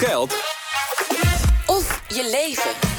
[0.00, 0.34] geld
[1.66, 2.89] Of je leven.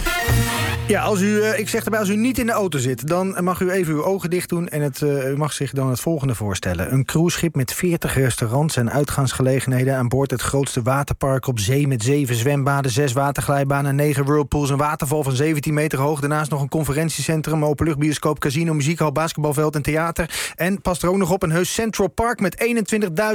[0.91, 3.07] Ja, als u, eh, ik zeg erbij, als u niet in de auto zit...
[3.07, 5.89] dan mag u even uw ogen dicht doen en het, eh, u mag zich dan
[5.89, 6.93] het volgende voorstellen.
[6.93, 9.95] Een cruiseschip met 40 restaurants en uitgaansgelegenheden...
[9.95, 11.87] aan boord het grootste waterpark op zee...
[11.87, 14.69] met zeven zwembaden, zes waterglijbanen, negen whirlpools...
[14.69, 16.19] een waterval van 17 meter hoog.
[16.19, 18.39] Daarnaast nog een conferentiecentrum, openluchtbioscoop...
[18.39, 20.53] casino, muziekhal, basketbalveld en theater.
[20.55, 22.39] En past er ook nog op een heus Central Park...
[22.39, 22.65] met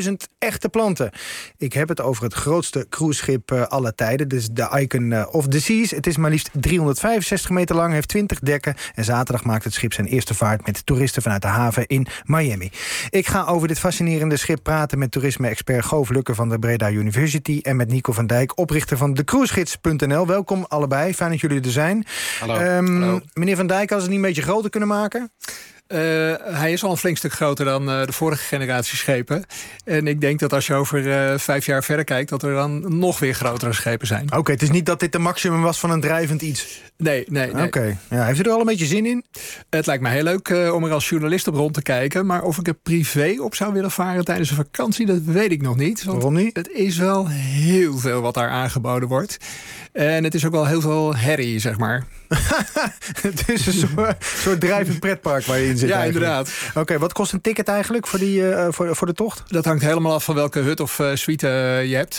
[0.07, 1.11] 21.000 echte planten.
[1.57, 4.29] Ik heb het over het grootste cruiseschip uh, aller tijden.
[4.29, 5.91] Dus de Icon of the Seas.
[5.91, 8.75] Het is maar liefst 365 meter lang, heeft 20 dekken...
[8.95, 10.67] en zaterdag maakt het schip zijn eerste vaart...
[10.67, 12.71] met toeristen vanuit de haven in Miami.
[13.11, 14.99] Ik ga over dit fascinerende schip praten...
[14.99, 17.61] met toerisme-expert Goof Lukke van de Breda University...
[17.63, 20.27] en met Nico van Dijk, oprichter van decruisegids.nl.
[20.27, 22.07] Welkom allebei, fijn dat jullie er zijn.
[22.41, 22.55] Hallo.
[22.55, 23.21] Um, Hallo.
[23.33, 25.31] Meneer van Dijk, als het niet een beetje groter kunnen maken...
[25.89, 25.99] Uh,
[26.39, 29.45] hij is al een flink stuk groter dan uh, de vorige generatie schepen.
[29.85, 32.29] En ik denk dat als je over uh, vijf jaar verder kijkt...
[32.29, 34.25] dat er dan nog weer grotere schepen zijn.
[34.25, 36.81] Oké, okay, het is niet dat dit de maximum was van een drijvend iets?
[36.97, 37.53] Nee, nee.
[37.53, 37.65] nee.
[37.65, 37.99] Oké.
[38.11, 39.25] Ja, heeft u er al een beetje zin in?
[39.71, 42.27] Het lijkt me heel leuk om er als journalist op rond te kijken.
[42.27, 45.07] Maar of ik er privé op zou willen varen tijdens een vakantie...
[45.07, 46.05] dat weet ik nog niet.
[46.05, 46.57] Waarom niet?
[46.57, 49.37] Het is wel heel veel wat daar aangeboden wordt.
[49.93, 52.05] En het is ook wel heel veel herrie, zeg maar.
[53.23, 55.89] het is een soort, soort drijvend pretpark waar je in zit.
[55.89, 56.27] Ja, eigenlijk.
[56.27, 56.55] inderdaad.
[56.69, 59.43] Oké, okay, wat kost een ticket eigenlijk voor, die, uh, voor, voor de tocht?
[59.47, 62.15] Dat hangt helemaal af van welke hut of uh, suite uh, je hebt.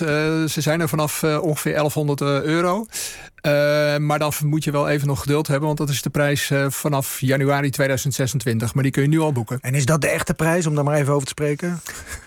[0.52, 2.86] ze zijn er vanaf ongeveer 1100 euro.
[3.48, 6.50] Uh, maar dan moet je wel even nog geduld hebben, want dat is de prijs
[6.50, 8.74] uh, vanaf januari 2026.
[8.74, 9.58] Maar die kun je nu al boeken.
[9.62, 11.80] En is dat de echte prijs, om daar maar even over te spreken?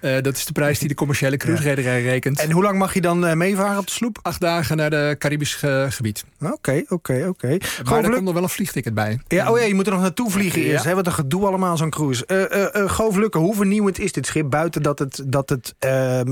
[0.02, 2.10] Uh, dat is de prijs die de commerciële cruiserederij ja.
[2.10, 2.40] rekent.
[2.40, 4.18] En hoe lang mag je dan meevaren op de sloep?
[4.22, 6.24] Acht dagen naar de Caribisch gebied.
[6.40, 7.56] Oké, oké, oké.
[7.84, 9.20] Maar er komt nog wel een vliegticket bij.
[9.28, 10.84] Ja, oh ja, je moet er nog naartoe vliegen eerst.
[10.84, 10.88] Ja.
[10.90, 12.24] Hè, wat een gedoe allemaal zo'n cruise.
[12.86, 14.50] Goof Lukke, hoe vernieuwend is dit schip?
[14.50, 15.74] Buiten dat het, dat het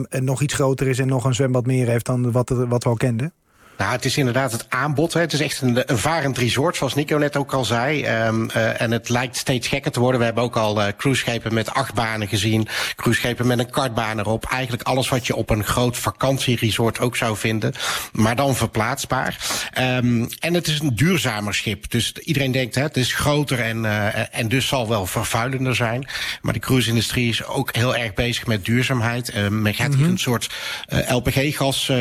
[0.08, 2.96] nog iets groter is en nog een zwembad meer heeft dan wat, wat we al
[2.96, 3.32] kenden?
[3.78, 5.12] Nou, het is inderdaad het aanbod.
[5.12, 5.20] Hè.
[5.20, 8.06] Het is echt een, een varend resort, zoals Nico net ook al zei.
[8.26, 10.18] Um, uh, en het lijkt steeds gekker te worden.
[10.18, 12.68] We hebben ook al uh, cruiseschepen met acht banen gezien.
[12.96, 14.44] Cruiseschepen met een kartbaan erop.
[14.44, 17.72] Eigenlijk alles wat je op een groot vakantieresort ook zou vinden.
[18.12, 19.36] Maar dan verplaatsbaar.
[19.78, 21.90] Um, en het is een duurzamer schip.
[21.90, 26.08] Dus iedereen denkt, hè, het is groter en, uh, en dus zal wel vervuilender zijn.
[26.42, 29.50] Maar de cruise-industrie is ook heel erg bezig met duurzaamheid.
[29.50, 30.50] men gaat hier een soort
[31.08, 31.92] LPG-gas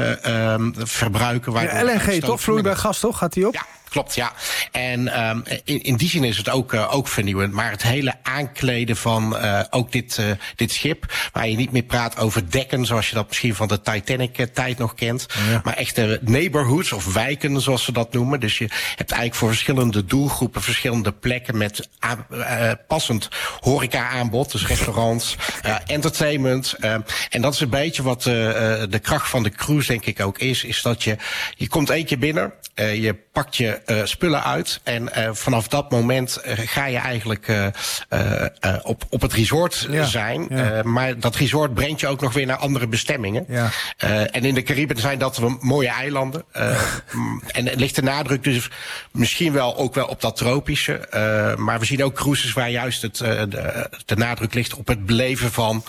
[0.73, 1.51] verbruiken...
[1.51, 2.41] Waar LNG, toch?
[2.41, 3.17] Vloeibaar gas, toch?
[3.17, 3.53] Gaat die op?
[3.53, 3.65] Ja.
[3.89, 4.33] Klopt, ja.
[4.71, 7.53] En um, in, in die zin is het ook, uh, ook vernieuwend.
[7.53, 10.25] Maar het hele aankleden van uh, ook dit, uh,
[10.55, 11.13] dit schip...
[11.31, 12.85] waar je niet meer praat over dekken...
[12.85, 15.25] zoals je dat misschien van de Titanic-tijd nog kent...
[15.49, 15.61] Ja.
[15.63, 18.39] maar echte neighborhoods of wijken, zoals ze dat noemen.
[18.39, 20.61] Dus je hebt eigenlijk voor verschillende doelgroepen...
[20.61, 21.89] verschillende plekken met
[22.87, 24.51] passend horeca-aanbod.
[24.51, 25.35] Dus restaurants,
[25.85, 26.73] entertainment.
[27.29, 30.63] en dat is een beetje wat de kracht van de cruise denk ik ook is.
[30.63, 31.17] Is dat je,
[31.55, 32.53] je komt één keer binnen...
[32.75, 34.79] je pakt je uh, spullen uit.
[34.83, 37.51] En uh, vanaf dat moment uh, ga je eigenlijk
[38.83, 40.45] op, op het resort ja, zijn.
[40.49, 40.83] Ja.
[40.83, 43.45] maar dat resort brengt je ook nog weer naar andere bestemmingen.
[43.47, 43.69] Ja.
[44.31, 46.43] en in de Cariben zijn dat mooie eilanden.
[47.47, 48.69] en ligt de nadruk dus
[49.11, 51.07] misschien wel ook wel op dat tropische.
[51.57, 55.51] maar we zien ook cruises waar juist het, de, de, nadruk ligt op het beleven
[55.51, 55.83] van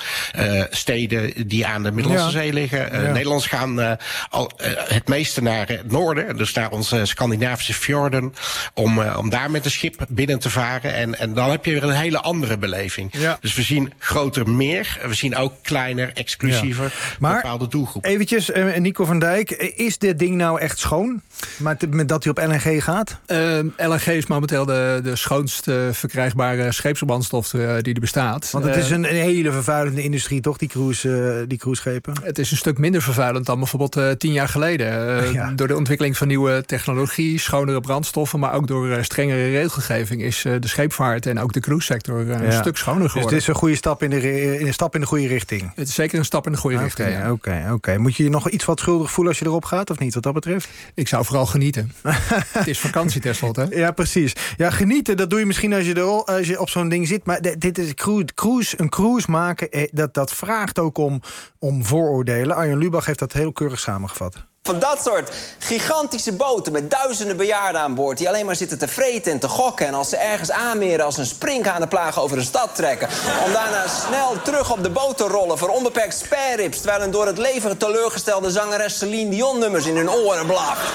[0.71, 3.13] steden die aan de Middellandse Zee liggen.
[3.13, 3.99] Nederlanders gaan
[4.31, 4.51] al,
[4.89, 6.37] het meeste naar het noorden.
[6.37, 7.07] Dus naar onze
[7.39, 8.35] Scandinavische fjorden.
[8.75, 10.95] Om, uh, om daar met een schip binnen te varen.
[10.95, 13.15] En, en dan heb je weer een hele andere beleving.
[13.19, 13.39] Ja.
[13.41, 14.99] Dus we zien groter meer.
[15.07, 16.85] We zien ook kleiner, exclusiever.
[16.85, 17.17] Ja.
[17.19, 18.05] Maar bepaalde doelgroep.
[18.05, 19.51] Eventjes, uh, Nico van Dijk.
[19.77, 21.23] Is dit ding nou echt schoon?
[21.57, 23.19] Met, met dat hij op LNG gaat?
[23.27, 28.51] Uh, LNG is momenteel de, de schoonst verkrijgbare scheepsbrandstof die er bestaat.
[28.51, 30.57] Want het is een, een, hele vervuilende industrie, toch?
[30.57, 32.15] Die, cruise, die cruiseschepen?
[32.23, 34.87] Het is een stuk minder vervuilend dan bijvoorbeeld tien jaar geleden.
[35.39, 35.53] Ja.
[35.53, 40.45] Door de ontwikkeling van nieuwe technologie, schonere brandstoffen, maar ook door uh, strengere regelgeving is
[40.45, 42.41] uh, de scheepvaart en ook de cruise-sector ja.
[42.41, 43.23] een stuk schoner geworden.
[43.23, 45.73] Dus het is een goede stap in de, een stap in de goede richting.
[45.75, 47.09] Het is zeker een stap in de goede okay, richting.
[47.09, 47.33] Oké, ja.
[47.33, 47.49] oké.
[47.49, 47.97] Okay, okay.
[47.97, 50.23] Moet je je nog iets wat schuldig voelen als je erop gaat, of niet, wat
[50.23, 50.69] dat betreft?
[50.95, 51.93] Ik zou vooral genieten.
[52.59, 53.67] het is vakantie tenslotte.
[53.71, 54.33] Ja, precies.
[54.57, 57.25] Ja, genieten, dat doe je misschien als je, er, als je op zo'n ding zit.
[57.25, 57.95] Maar dit is
[58.35, 61.21] cruise, een cruise maken, dat, dat vraagt ook om,
[61.59, 62.57] om vooroordelen.
[62.57, 64.47] Arjen Lubach heeft dat heel keurig samengevat.
[64.69, 68.19] Van dat soort gigantische boten met duizenden bejaarden aan boord...
[68.19, 69.87] die alleen maar zitten te vreten en te gokken...
[69.87, 73.09] en als ze ergens aanmeren als een sprinkhanenplaag over de stad trekken...
[73.47, 76.81] om daarna snel terug op de boot te rollen voor onbeperkt sparerips...
[76.81, 80.93] terwijl een door het leven teleurgestelde zangeres Celine Dion nummers in hun oren blaft.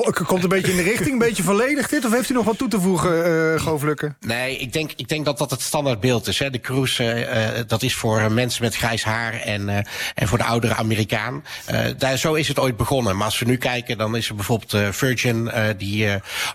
[0.00, 2.04] Komt een beetje in de richting, een beetje volledig dit?
[2.04, 4.16] Of heeft u nog wat toe te voegen, uh, Govlukken?
[4.20, 6.38] Nee, ik denk, ik denk dat dat het standaard beeld is.
[6.38, 6.50] Hè.
[6.50, 9.68] De cruise, uh, dat is voor mensen met grijs haar en,
[10.14, 11.44] en voor de oudere Amerikaan.
[11.98, 13.16] daar, zo is het ooit begonnen.
[13.16, 15.50] Maar als we nu kijken, dan is er bijvoorbeeld Virgin...
[15.76, 16.08] die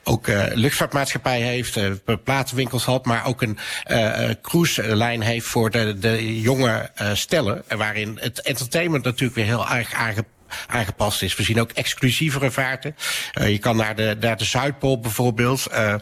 [0.04, 1.80] ook luchtvaartmaatschappij heeft,
[2.24, 3.06] platenwinkels had...
[3.06, 3.57] maar ook een
[4.42, 7.63] cruise-lijn heeft voor de, de jonge stellen...
[7.78, 10.36] waarin het entertainment natuurlijk weer heel erg aangepakt
[10.68, 11.36] aangepast is.
[11.36, 12.96] We zien ook exclusievere vaarten.
[13.42, 15.68] Uh, je kan naar de, naar de Zuidpool bijvoorbeeld.
[15.72, 15.94] Uh,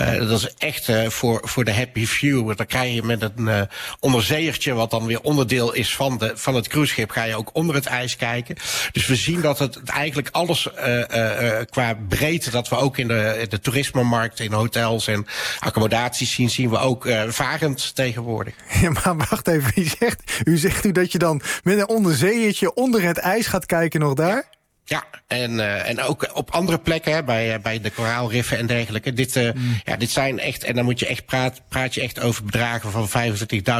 [0.00, 2.56] uh, dat is echt voor, voor de happy few.
[2.56, 3.68] Dan krijg je met een
[4.00, 7.74] onderzeeertje, wat dan weer onderdeel is van, de, van het cruiseschip, ga je ook onder
[7.74, 8.56] het ijs kijken.
[8.92, 10.68] Dus we zien dat het eigenlijk alles
[11.70, 15.26] qua breedte, dat we ook in de, de toerismemarkt, in hotels en
[15.58, 18.54] accommodaties zien, zien we ook varend tegenwoordig.
[18.84, 22.74] Ja, maar wacht even, u zegt, u zegt u dat je dan met een onderzeeërtje
[22.74, 24.53] onder het ijs gaat kijken nog daar?
[24.86, 29.12] Ja, en, uh, en ook op andere plekken, hè, bij, bij de koraalriffen en dergelijke.
[29.12, 29.80] Dit, uh, mm.
[29.84, 32.90] ja, dit zijn echt, en dan moet je echt praat, praat je echt over bedragen
[32.90, 33.08] van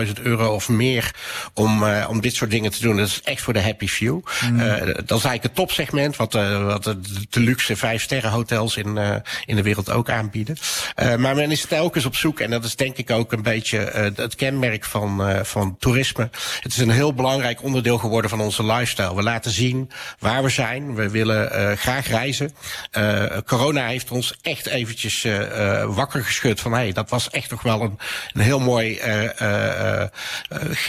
[0.07, 1.15] 25.000 euro of meer
[1.55, 2.97] om, uh, om dit soort dingen te doen.
[2.97, 4.21] Dat is echt voor de happy few.
[4.51, 4.59] Mm.
[4.59, 8.99] dat is eigenlijk het topsegment, wat, wat de, de luxe vijf sterren hotels in,
[9.45, 10.57] in de wereld ook aanbieden.
[10.97, 13.79] maar men is telkens op zoek, en dat is denk ik ook een beetje
[14.17, 16.31] het kenmerk van, van toerisme.
[16.61, 19.15] Het is een heel belangrijk onderdeel geworden van onze lifestyle.
[19.15, 22.55] We laten zien waar we zijn we willen uh, graag reizen.
[22.99, 26.73] Uh, corona heeft ons echt eventjes uh, wakker geschud van...
[26.73, 27.99] hey, dat was echt toch wel een,
[28.33, 29.01] een heel mooi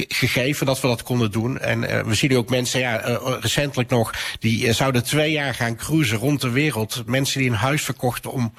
[0.07, 1.59] gegeven dat we dat konden doen.
[1.59, 4.13] En we zien ook mensen, ja, recentelijk nog...
[4.39, 7.03] die zouden twee jaar gaan cruisen rond de wereld.
[7.05, 8.53] Mensen die een huis verkochten om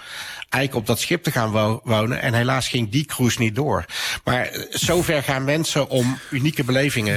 [0.49, 2.21] eigenlijk op dat schip te gaan wonen.
[2.23, 3.85] En helaas ging die cruise niet door.
[4.25, 7.17] Maar zover gaan mensen om unieke belevingen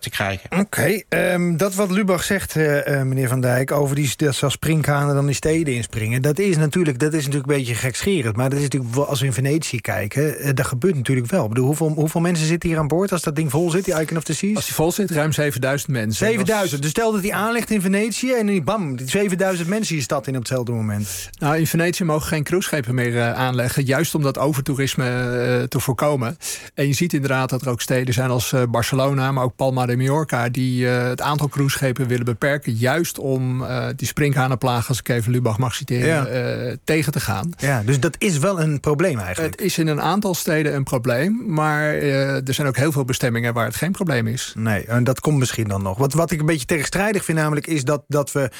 [0.00, 0.58] te krijgen.
[0.58, 3.39] Oké, um, dat wat Lubach zegt, meneer Van
[3.72, 6.22] Over die, dat zelfs springkanen dan die steden inspringen.
[6.22, 8.36] Dat is natuurlijk, dat is natuurlijk een beetje gekscherend.
[8.36, 11.42] Maar dat is natuurlijk, als we in Venetië kijken, eh, dat gebeurt natuurlijk wel.
[11.42, 14.00] Ik bedoel, hoeveel, hoeveel mensen zitten hier aan boord als dat ding vol zit, die
[14.00, 14.56] Icon of the Seas?
[14.56, 16.26] Als die vol zit, ruim 7000 mensen.
[16.26, 16.82] 7000.
[16.82, 20.32] Dus stel dat hij aanlegt in Venetië en die bam, 7000 mensen hier stad in
[20.32, 21.30] op hetzelfde moment.
[21.38, 25.80] Nou, in Venetië mogen geen cruiseschepen meer uh, aanleggen, juist om dat overtoerisme uh, te
[25.80, 26.36] voorkomen.
[26.74, 29.96] En je ziet inderdaad dat er ook steden zijn als Barcelona, maar ook Palma de
[29.96, 35.32] Mallorca, die het aantal cruiseschepen willen beperken, juist om uh, die sprinkhanenplaag, als ik even
[35.32, 37.52] Lubach mag citeren, uh, tegen te gaan.
[37.56, 39.52] Ja, dus dat is wel een probleem eigenlijk.
[39.52, 43.04] Het is in een aantal steden een probleem, maar uh, er zijn ook heel veel
[43.04, 44.52] bestemmingen waar het geen probleem is.
[44.56, 45.98] Nee, en dat komt misschien dan nog.
[45.98, 48.50] Wat, wat ik een beetje tegenstrijdig vind namelijk is dat, dat we,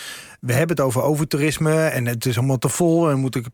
[0.40, 3.46] we hebben het over overtoerisme en het is allemaal te vol en moet ik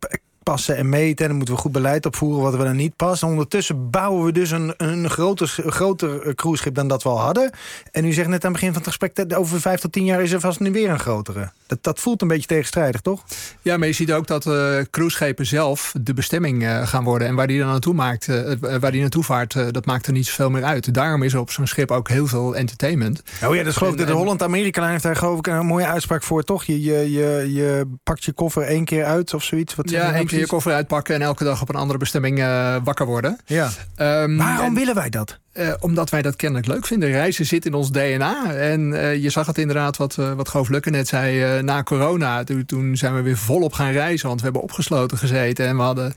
[0.49, 1.23] passen en meten.
[1.23, 3.27] En dan moeten we goed beleid opvoeren wat we dan niet passen.
[3.27, 7.51] Ondertussen bouwen we dus een, een groter, groter eh, cruiseschip dan dat we al hadden.
[7.91, 9.15] En u zegt net aan het begin van het gesprek...
[9.15, 11.51] dat over vijf tot tien jaar is er vast nu weer een grotere.
[11.67, 13.23] Dat, dat voelt een beetje tegenstrijdig, toch?
[13.61, 17.27] Ja, maar je ziet ook dat uh, cruiseschepen zelf de bestemming uh, gaan worden.
[17.27, 20.25] En waar die dan naartoe, maakt, uh, waar die naartoe vaart, dat maakt er niet
[20.25, 20.93] zoveel meer uit.
[20.93, 23.23] Daarom is er op zo'n schip ook heel veel entertainment.
[23.45, 24.07] Oh ja, dat geloof ik.
[24.07, 26.63] De Holland-Amerika heeft daar geloof ik een mooie uitspraak voor, toch?
[26.63, 29.75] Je, je, je, je pakt je koffer één keer uit of zoiets.
[29.75, 32.75] Wat ja, één keer je koffer uitpakken en elke dag op een andere bestemming uh,
[32.83, 33.39] wakker worden.
[33.45, 33.69] Ja.
[33.97, 35.37] Um, Waarom willen wij dat?
[35.53, 37.09] Uh, omdat wij dat kennelijk leuk vinden.
[37.09, 38.53] Reizen zit in ons DNA.
[38.53, 42.43] En uh, je zag het inderdaad, wat, wat Goof Lukke net zei, na corona.
[42.43, 44.27] Toen, toen zijn we weer volop gaan reizen.
[44.27, 46.15] Want we hebben opgesloten gezeten en we hadden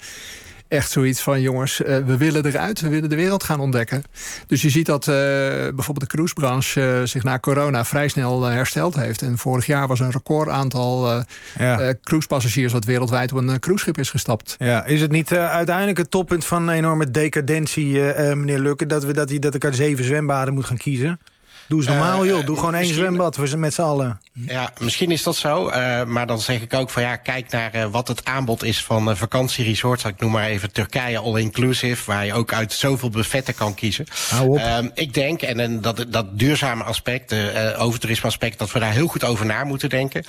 [0.70, 1.40] echt zoiets van...
[1.40, 4.02] jongens, uh, we willen eruit, we willen de wereld gaan ontdekken.
[4.46, 8.94] Dus je ziet dat uh, bijvoorbeeld de cruisebranche uh, zich na corona vrij snel hersteld
[8.94, 9.22] heeft.
[9.22, 11.22] En vorig jaar was een record aantal
[11.58, 11.94] ja.
[12.02, 12.72] cruisepassagiers...
[12.72, 14.56] wat wereldwijd op een cruiseschip is gestapt.
[14.58, 18.00] Ja, is het niet uiteindelijk het toppunt van een enorme decadentie,
[18.34, 18.86] meneer Lukke...
[18.86, 21.20] dat, we, dat, die, dat ik uit zeven zwembaden moet gaan kiezen?
[21.70, 22.46] Doe eens normaal, joh.
[22.46, 24.20] Doe gewoon één zwembad voor met z'n allen.
[24.32, 25.68] Ja, misschien is dat zo.
[25.68, 29.16] Uh, maar dan zeg ik ook van ja, kijk naar wat het aanbod is van
[29.16, 30.04] vakantieresorts.
[30.04, 34.06] Ik noem maar even Turkije all-inclusive, waar je ook uit zoveel buffetten kan kiezen.
[34.48, 38.92] Uh, ik denk, en, en dat, dat duurzame aspect, uh, overtoerisme aspect, dat we daar
[38.92, 40.24] heel goed over na moeten denken.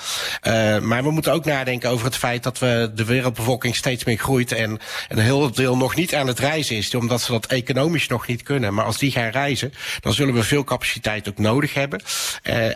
[0.82, 4.52] maar we moeten ook nadenken over het feit dat we de wereldbevolking steeds meer groeit
[4.52, 4.80] en
[5.10, 8.44] een heel deel nog niet aan het reizen is, omdat ze dat economisch nog niet
[8.44, 8.74] kunnen.
[8.74, 12.02] Maar als die gaan reizen, dan zullen we veel capaciteit ook nodig hebben.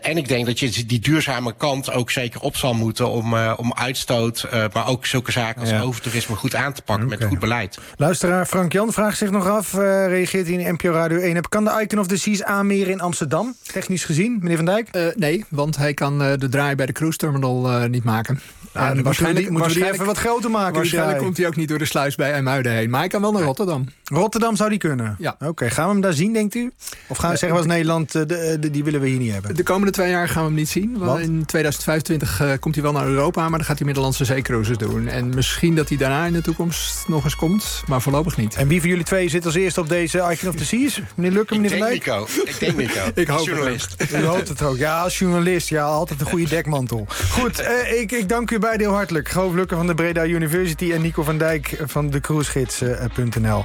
[0.02, 3.54] en ik denk dat je die duurzame kant ook zeker op zal moeten om, uh,
[3.58, 5.82] om uitstoot, uh, maar ook zulke zaken als ja.
[5.82, 7.18] overtoerisme goed aan te pakken okay.
[7.18, 7.78] met goed beleid.
[7.96, 11.50] Luisteraar Frank Jan vraagt zich nog af, uh, reageert hij in NPO Radio 1 heb,
[11.50, 15.16] kan de Icon of the Seas aanmeren in Amsterdam, technisch gezien, meneer Van Dijk?
[15.16, 18.42] nee, want hij kan de draai bij de cruise terminal niet maken.
[18.74, 20.76] Nou, waarschijnlijk moeten we die even wat groter maken.
[20.76, 22.90] Waarschijnlijk komt hij ook niet door de sluis bij IJmuiden heen.
[22.90, 23.86] Maar hij kan wel naar Rotterdam.
[24.04, 25.16] Rotterdam zou die kunnen?
[25.20, 25.32] Ja.
[25.32, 25.70] Oké, okay.
[25.70, 26.72] gaan we hem daar zien, denkt u?
[27.08, 29.56] Of gaan we zeggen, was Nederland, de, de- die willen we hier niet hebben?
[29.56, 30.92] De komende twee jaar gaan we hem niet zien.
[30.98, 31.20] Want Want?
[31.24, 35.08] in 2025 eh, komt hij wel naar Europa, maar dan gaat hij Middellandse zeecruises doen.
[35.08, 38.56] En misschien dat hij daarna in de toekomst nog eens komt, maar voorlopig niet.
[38.56, 41.02] En wie van jullie twee zit als eerste op deze Icon of the Seas?
[41.16, 42.18] Meneer Lukke, Ik meneer Van denk Dijk?
[42.36, 42.42] Nico.
[42.52, 43.00] Ik denk Nico.
[43.22, 43.96] Ik hoop het Journalist.
[44.14, 44.78] U hoopt het ook.
[44.78, 45.70] Ja, als journalist.
[45.70, 47.08] Ja, altijd een goede dekmantel.
[47.30, 49.30] Goed, eh, ik, ik dank u beiden heel hartelijk.
[49.30, 53.54] Goof Lukke van de Breda University en Nico van Dijk van de cruisegids.nl.